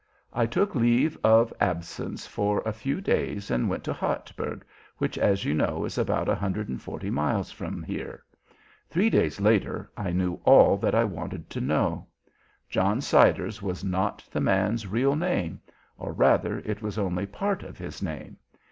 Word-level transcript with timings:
I 0.33 0.47
took 0.47 0.73
leave 0.73 1.15
of 1.23 1.53
absence 1.61 2.25
for 2.25 2.63
a 2.65 2.73
few 2.73 3.01
days 3.01 3.51
and 3.51 3.69
went 3.69 3.83
to 3.83 3.93
Hartberg, 3.93 4.65
which, 4.97 5.15
as 5.15 5.45
you 5.45 5.53
know, 5.53 5.85
is 5.85 5.95
about 5.95 6.27
140 6.27 7.11
miles 7.11 7.51
from 7.51 7.83
here. 7.83 8.23
Three 8.89 9.11
days 9.11 9.39
later 9.39 9.91
I 9.95 10.09
knew 10.09 10.41
all 10.43 10.75
that 10.77 10.95
I 10.95 11.03
wanted 11.03 11.51
to 11.51 11.61
know. 11.61 12.07
John 12.67 12.99
Siders 12.99 13.61
was 13.61 13.83
not 13.83 14.27
the 14.31 14.41
man's 14.41 14.87
real 14.87 15.15
name, 15.15 15.61
or, 15.99 16.13
rather, 16.13 16.61
it 16.65 16.81
was 16.81 16.97
only 16.97 17.27
part 17.27 17.61
of 17.61 17.77
his 17.77 18.01
name. 18.01 18.37